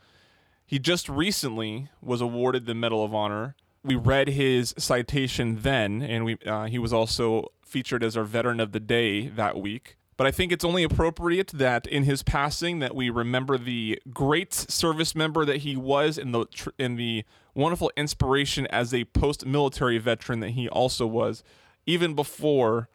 [0.66, 3.56] He just recently was awarded the Medal of Honor.
[3.84, 8.60] We read his citation then, and we uh, he was also featured as our Veteran
[8.60, 9.98] of the Day that week.
[10.24, 14.54] But I think it's only appropriate that in his passing that we remember the great
[14.54, 16.46] service member that he was and the
[16.80, 21.44] in the wonderful inspiration as a post-military veteran that he also was
[21.86, 22.88] even before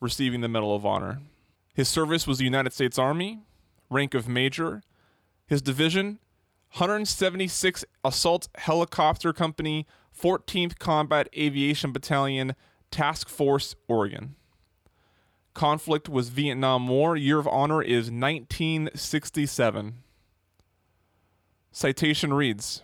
[0.00, 1.20] receiving the Medal of Honor.
[1.72, 3.44] His service was the United States Army,
[3.88, 4.82] rank of major.
[5.46, 6.18] His division
[6.78, 9.86] 176th Assault Helicopter Company,
[10.20, 12.56] 14th Combat Aviation Battalion,
[12.90, 14.34] Task Force, Oregon.
[15.54, 17.16] Conflict was Vietnam War.
[17.16, 19.94] Year of honor is 1967.
[21.70, 22.82] Citation reads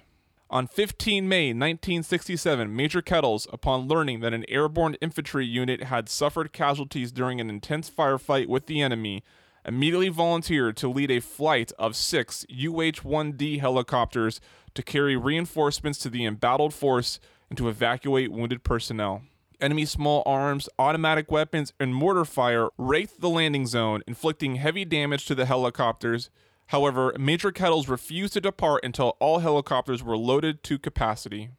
[0.50, 6.52] On 15 May 1967, Major Kettles, upon learning that an airborne infantry unit had suffered
[6.52, 9.24] casualties during an intense firefight with the enemy,
[9.64, 14.40] immediately volunteered to lead a flight of six UH 1D helicopters
[14.74, 19.22] to carry reinforcements to the embattled force and to evacuate wounded personnel.
[19.60, 25.26] Enemy small arms, automatic weapons, and mortar fire raked the landing zone, inflicting heavy damage
[25.26, 26.30] to the helicopters.
[26.68, 31.50] However, Major Kettles refused to depart until all helicopters were loaded to capacity.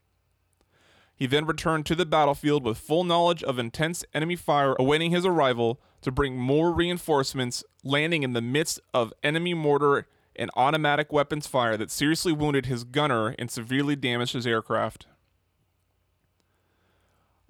[1.14, 5.26] He then returned to the battlefield with full knowledge of intense enemy fire awaiting his
[5.26, 11.48] arrival to bring more reinforcements, landing in the midst of enemy mortar and automatic weapons
[11.48, 15.08] fire that seriously wounded his gunner and severely damaged his aircraft.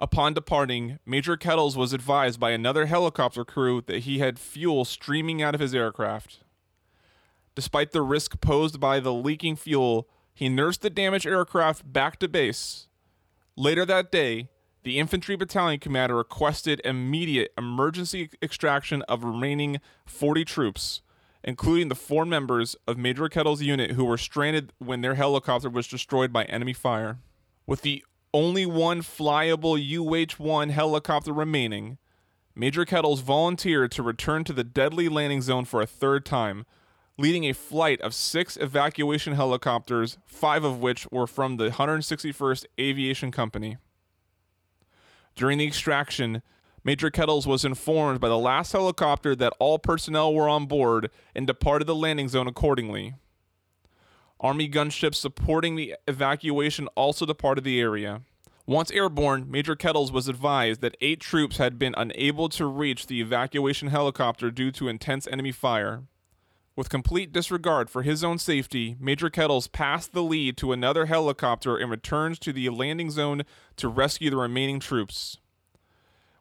[0.01, 5.41] Upon departing, Major Kettles was advised by another helicopter crew that he had fuel streaming
[5.41, 6.39] out of his aircraft.
[7.53, 12.29] Despite the risk posed by the leaking fuel, he nursed the damaged aircraft back to
[12.29, 12.87] base.
[13.57, 14.47] Later that day,
[14.83, 21.01] the infantry battalion commander requested immediate emergency extraction of remaining 40 troops,
[21.43, 25.89] including the four members of Major Kettle's unit who were stranded when their helicopter was
[25.89, 27.17] destroyed by enemy fire.
[27.67, 31.97] With the only one flyable UH 1 helicopter remaining,
[32.55, 36.65] Major Kettles volunteered to return to the deadly landing zone for a third time,
[37.17, 43.31] leading a flight of six evacuation helicopters, five of which were from the 161st Aviation
[43.31, 43.77] Company.
[45.35, 46.41] During the extraction,
[46.83, 51.47] Major Kettles was informed by the last helicopter that all personnel were on board and
[51.47, 53.15] departed the landing zone accordingly.
[54.41, 58.21] Army gunships supporting the evacuation also departed the area.
[58.65, 63.19] Once airborne, Major Kettles was advised that eight troops had been unable to reach the
[63.19, 66.03] evacuation helicopter due to intense enemy fire.
[66.75, 71.75] With complete disregard for his own safety, Major Kettles passed the lead to another helicopter
[71.75, 73.43] and returned to the landing zone
[73.75, 75.39] to rescue the remaining troops.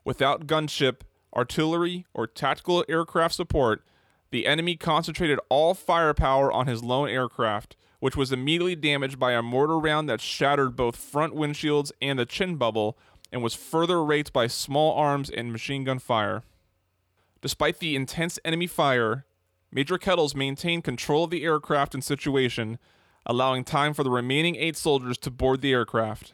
[0.04, 1.00] Without gunship,
[1.34, 3.82] artillery, or tactical aircraft support,
[4.30, 9.42] the enemy concentrated all firepower on his lone aircraft, which was immediately damaged by a
[9.42, 12.96] mortar round that shattered both front windshields and the chin bubble
[13.32, 16.42] and was further raked by small arms and machine gun fire.
[17.40, 19.24] Despite the intense enemy fire,
[19.70, 22.78] Major Kettles maintained control of the aircraft and situation,
[23.26, 26.32] allowing time for the remaining eight soldiers to board the aircraft.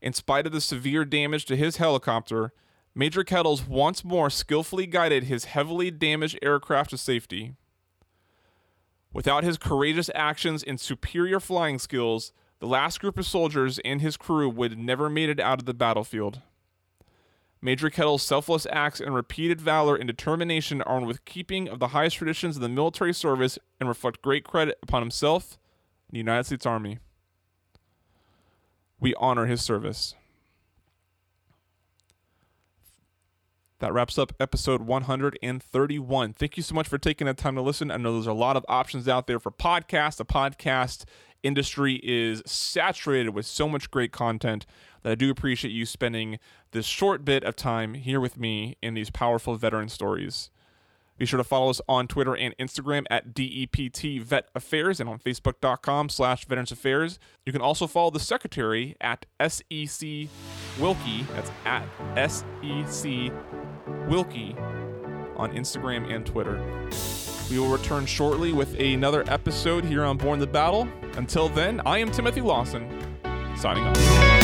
[0.00, 2.52] In spite of the severe damage to his helicopter,
[2.94, 7.54] Major Kettles once more skillfully guided his heavily damaged aircraft to safety.
[9.12, 14.16] Without his courageous actions and superior flying skills, the last group of soldiers and his
[14.16, 16.42] crew would have never made it out of the battlefield.
[17.60, 22.16] Major Kettle's selfless acts and repeated valor and determination are with keeping of the highest
[22.16, 25.58] traditions of the military service and reflect great credit upon himself
[26.08, 26.98] and the United States Army.
[29.00, 30.14] We honor his service.
[33.80, 36.32] That wraps up episode 131.
[36.32, 37.92] Thank you so much for taking the time to listen.
[37.92, 40.16] I know there's a lot of options out there for podcasts.
[40.16, 41.04] The podcast
[41.44, 44.66] industry is saturated with so much great content
[45.02, 46.40] that I do appreciate you spending
[46.72, 50.50] this short bit of time here with me in these powerful veteran stories.
[51.16, 55.18] Be sure to follow us on Twitter and Instagram at DEPT Vet Affairs and on
[55.18, 57.18] Facebook.com slash Veterans Affairs.
[57.44, 60.28] You can also follow the Secretary at SEC
[60.78, 61.26] Wilkie.
[61.34, 63.32] That's at SEC
[64.08, 64.56] Wilkie
[65.36, 66.60] on Instagram and Twitter.
[67.50, 70.88] We will return shortly with another episode here on Borne the Battle.
[71.16, 72.88] Until then, I am Timothy Lawson,
[73.56, 74.37] signing off.